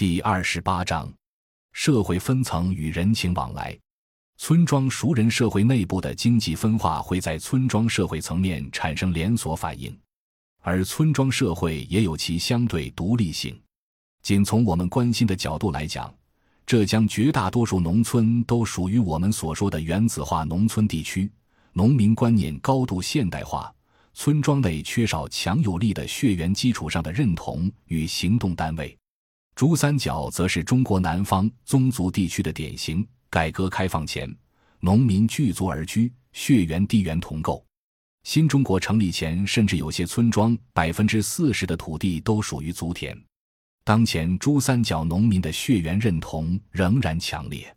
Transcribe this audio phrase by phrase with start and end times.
[0.00, 1.12] 第二十八章：
[1.74, 3.78] 社会分层与人情往来。
[4.38, 9.94] 村庄熟人社会内部的经济分化会在村庄社会层面产生连锁反应，
[10.62, 13.54] 而村庄社会也有其相对独立性。
[14.22, 16.10] 仅从我们关心的角度来讲，
[16.64, 21.30] 浙江绝大多数农村都属于我们所说的原子化农村地区，
[21.74, 23.70] 农民观念高度现代化，
[24.14, 28.96] 村庄内缺少强有力的血缘基础上的认同与行动单位。
[29.60, 33.06] 珠三角则是中国南方宗族地区的典型。
[33.28, 34.34] 改革开放前，
[34.78, 37.62] 农民聚族而居，血缘地缘同构。
[38.22, 43.14] 新中国成立前，甚至有些村庄百分之四十的土地都属于族田。
[43.84, 47.70] 当前，珠三角农民的血缘认同仍然强烈。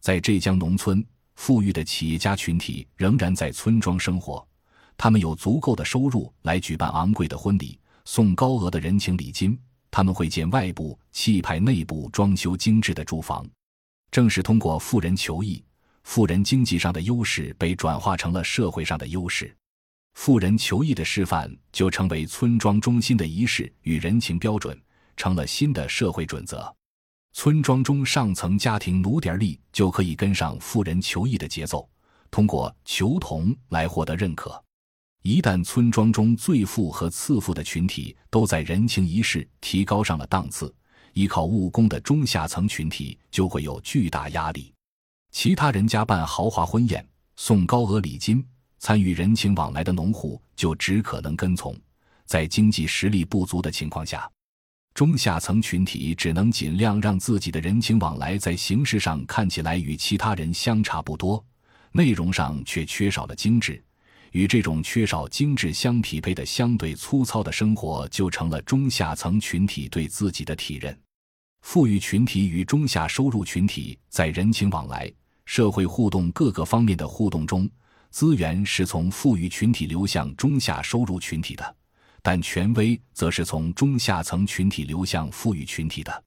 [0.00, 4.48] 在浙江农村，富裕的企业家群体仍然在村庄生活，
[4.96, 9.60] 他们有足够的收入来举办昂贵的婚礼，送高额的人情礼金。
[9.90, 13.46] 他们会建外部气派、内部装修精致的住房。
[14.10, 15.62] 正是通过富人求艺，
[16.02, 19.54] 富人经济上的优势被转化成了社会上的优势。
[20.14, 24.80] 富人求艺的示范就成为村庄中心的仪式与人情标准，
[25.16, 26.74] 成了新的社会准则。
[27.32, 31.88] 村庄中上层家庭努点力就可以跟上富人求艺的节奏，
[32.30, 34.60] 通过求同来获得认可。
[35.28, 40.74] 一旦村庄中最富和次富的群体都在人情仪式提高上了档次。
[41.12, 44.72] 依靠务工的中下层群体就会有巨大压力，
[45.30, 47.06] 其他人家办豪华婚宴、
[47.36, 48.42] 送高额礼金、
[48.78, 51.78] 参与人情往来的农户就只可能跟从。
[52.24, 54.26] 在经济实力不足的情况下，
[54.94, 61.44] 中下层群体只能尽量让自己的人情往来在形式上看起来与其他人相差不多，
[61.92, 63.84] 内容上却缺少了精致。
[64.32, 70.98] 与这种缺少精致相匹配的相对粗糙的生活，就成了中下层群体对自己的体认。
[71.62, 75.12] 富裕群体与中下收入群体在人情往来、
[75.44, 77.68] 社会互动各个方面的互动中，
[78.10, 81.76] 资源是从富裕群体流向中下收入群体的，
[82.22, 86.24] 但权威则是从中下层群体流向富裕群体的。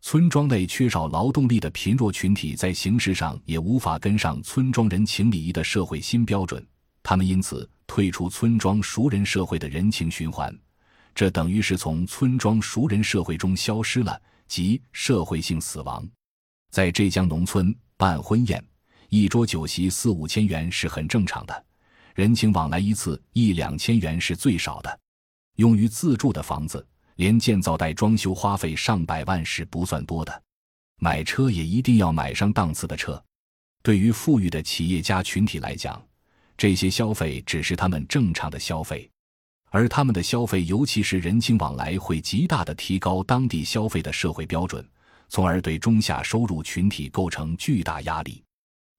[0.00, 6.64] 村庄内缺少劳动力的贫弱群体，在形式上也无法跟上村庄人情礼仪的社会新标准，
[7.02, 10.56] 他们因此退出村庄熟人社会的人情循环，
[11.14, 14.20] 这等于是从村庄熟人社会中消失了。
[14.48, 16.08] 即社会性死亡，
[16.70, 18.64] 在浙江农村办婚宴，
[19.10, 21.64] 一桌酒席四五千元是很正常的，
[22.14, 25.00] 人情往来一次一两千元是最少的。
[25.56, 26.82] 用于自住的房子，
[27.16, 30.42] 连建造带装修花费上百万是不算多的。
[30.98, 33.22] 买车也一定要买上档次的车。
[33.82, 36.02] 对于富裕的企业家群体来讲，
[36.58, 39.08] 这些消费只是他们正常的消费。
[39.70, 44.86] 而他们的消费，尤其是人情往来，会极大的提高当地消费的社会标准，
[45.28, 48.42] 从而对中下收入群体构成巨大压力。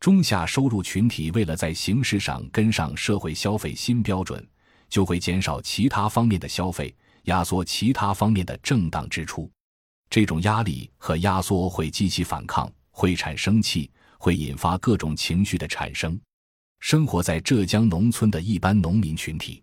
[0.00, 4.46] 中下收入群体为了在形式上跟上社会消费新标准，
[4.90, 9.50] 就会减少其他方面的消费，压缩其他方面的正当支出。
[10.10, 16.20] 这种压力和压缩会激起反抗，会产生气，会引发各种情绪的产生。
[16.88, 19.60] 生活在浙江农村的一般农民群体。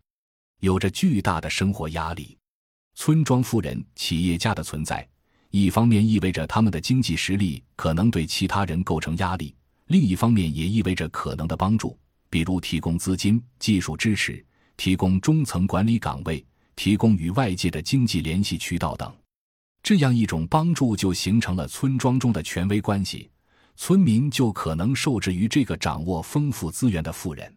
[0.59, 2.37] 有着巨大的生活压力，
[2.95, 5.07] 村庄富人、企业家的存在，
[5.49, 9.55] 一方面意味着他们的经济实力可能对其他人构成压力，
[9.87, 11.97] 另一方面也意味着可能的帮助，
[12.29, 14.45] 比如提供资金、技术支持，
[14.75, 16.45] 提供中层管理岗位，
[16.75, 19.09] 提供与外界的经济联系渠道等。
[19.81, 23.29] 这样一种帮助就形成了村庄中的权威关系，
[23.75, 27.55] 村民就可能受制于这个掌握丰富资源的富人，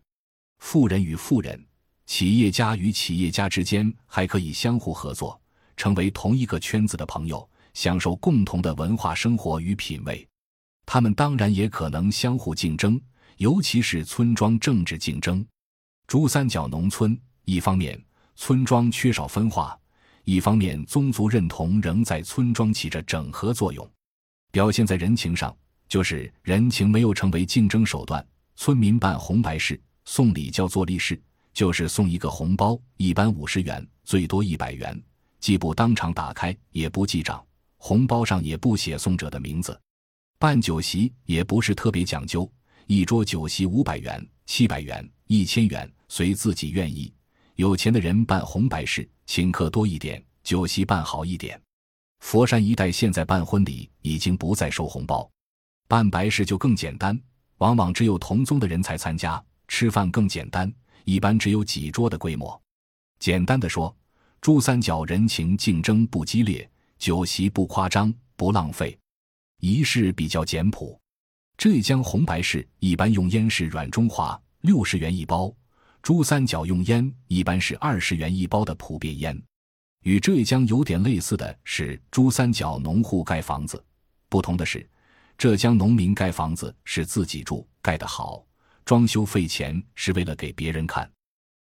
[0.59, 1.65] 富人与富人。
[2.07, 5.41] 企业家与企业家之间还可以相互合作，
[5.77, 10.27] 成为同一个圈子的朋友，享受共同的文化生活与品味。
[10.87, 13.01] 他们当然也可能相互竞争，
[13.39, 15.45] 尤其是村庄政治竞争。
[16.07, 18.01] 珠三角农村，一方面
[18.37, 19.77] 村庄缺少分化，
[20.23, 23.91] 一方面宗族认同仍在村庄起着整合作用。
[24.53, 25.55] 表现在人情上，
[25.89, 28.27] 就是人情没有成为竞争手段。
[28.57, 31.21] 村民办红白事，送礼叫做利事。
[31.53, 35.03] 就是送一个红包，一般五十元，最多一百元，
[35.41, 37.43] 既不当场打开，也不记账，
[37.79, 39.81] 红包上也不写送者的名字。
[40.39, 42.47] 办酒席也不是特别讲究，
[42.87, 47.11] 一桌酒席五百元、七百元、一千元，随自己愿意。
[47.55, 51.59] 有钱的人办红白事，请客多一点，酒席办好一点。
[52.21, 55.27] 佛山一带现在办婚礼已经不再收红包，
[55.89, 57.19] 办白事就更简单，
[57.59, 60.73] 往往只有同宗的人才参加，吃饭更简单。
[61.05, 62.61] 一般只有几桌的规模。
[63.21, 63.95] 简单的说，
[64.41, 66.69] 珠三角人情竞争不激烈，
[66.99, 68.99] 酒席不夸张，不浪费。
[69.61, 70.99] 仪式比较简朴。
[71.57, 75.49] 浙江红白事一般用烟是软中华，六十元一包；
[76.03, 79.41] 珠三角用烟一般是二十元一包的普遍烟。
[80.03, 83.83] 与浙江有点类似的是珠三角农户盖房子，
[84.29, 84.87] 不同的是，
[85.39, 88.43] 浙江农民盖房子是自己住，盖得好，
[88.87, 91.05] 装修费钱是为了给别人看；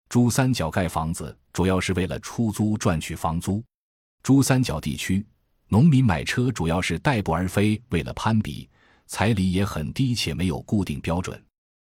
[0.09, 3.63] 珠三角盖房子主要是为了出租赚取房租。
[4.23, 5.27] 珠三角地区
[5.69, 8.69] 农民买车主要是代步而非为了攀比。
[9.07, 11.41] 彩礼也很低，且没有固定标准。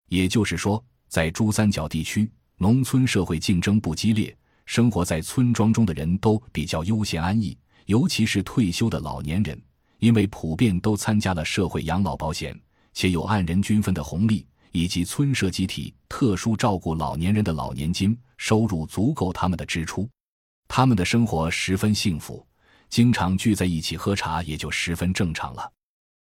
[0.10, 4.36] 也就是说，在珠三角地区，农村社会竞争不激烈，
[4.66, 7.58] 生活在村庄中的人都比较悠闲安逸。
[7.86, 9.60] 尤其是退休的老年人，
[10.00, 12.60] 因为普遍都参加了社会养老保险，
[12.94, 20.08] 且有按人均分的红利，以及村社集体特殊照顾老年人的老年金，收入足够他们的支出。
[20.68, 22.46] 他们的生活十分幸福，
[22.90, 25.72] 经常聚在一起喝茶，也就十分正常了。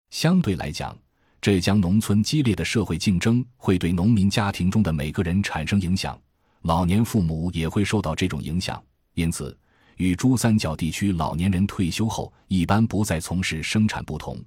[0.09, 0.97] 相对来讲，
[1.41, 6.19] 浙江农村激烈的社会竞争会对农民家庭中的每个人产生影响，
[6.61, 8.81] 老年父母也会受到这种影响。
[9.13, 9.57] 因此，
[9.97, 14.37] 与珠三角地区老年人退休后一般不再从事生产不同，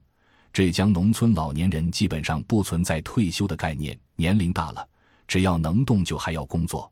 [0.52, 4.88] 浙江农村老年人基本上不存在退休的概念，年龄大了，
[5.26, 6.91] 只要能动就还要工作。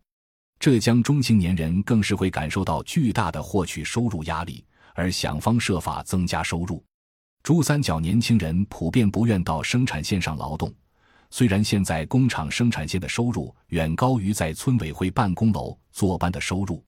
[0.59, 4.65] 浙江中青年人更是会感受到巨大的获取收入压力，
[4.95, 6.83] 而想方设法增加收入。
[7.45, 10.75] 珠三角年轻人普遍不愿到生产线上劳动，
[11.31, 16.85] 虽然现在工厂生产线的收入远高于在村委会办公楼坐班的收入。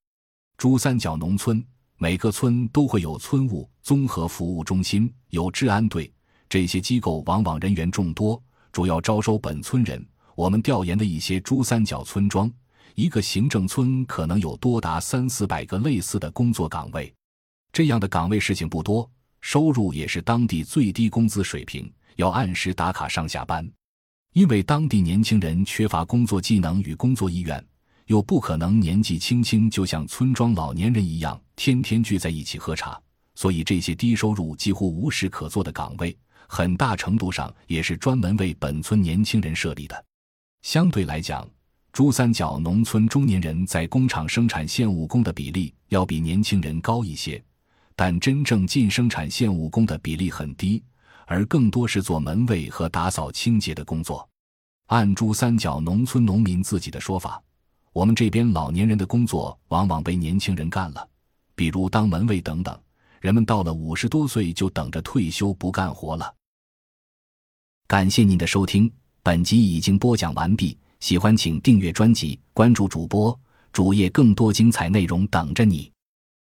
[0.60, 1.64] 珠三角农村
[1.96, 6.12] 每个村都会有村务综合服务中心，有治安队，
[6.50, 8.38] 这些机构往往人员众多，
[8.70, 10.06] 主要招收本村人。
[10.34, 12.52] 我们调研的一些珠三角村庄，
[12.94, 17.10] 一个行政村可能有多达三四百个类似的工作岗位，
[17.72, 19.10] 这样的岗位事情不多。
[19.40, 23.66] 收入也是当地最低工资水平，要按时打卡上下班。
[24.34, 27.64] 因为当地年轻人缺乏工作技能与工作意愿，
[28.10, 33.00] 又不可能年纪轻轻就像村庄老年人一样天天聚在一起喝茶，
[33.36, 36.18] 所以这些低收入几乎无事可做的岗位，
[36.48, 40.04] 很大程度上也是专门为本村年轻人设立的。
[40.62, 41.48] 相对来讲，
[41.92, 47.40] 珠三角农村中年人在工厂生产线务工的比例要比年轻人高一些。
[47.94, 50.82] 但真正进生产线务工的比例很低，
[51.26, 54.28] 而更多是做门卫和打扫清洁的工作。
[54.86, 57.40] 按珠三角农村农民自己的说法，
[57.92, 61.08] 我们这边老年人的工作往往被年轻人干了，
[61.54, 62.78] 比如当门卫等等。
[63.20, 66.32] 人们到了五十多岁就等着退休不干活了。
[67.86, 68.90] 感谢您的收听，
[69.22, 70.78] 本集已经播讲完毕。
[71.00, 73.38] 喜欢请订阅专辑，关注主播
[73.72, 75.90] 主页，更多精彩内容等着你。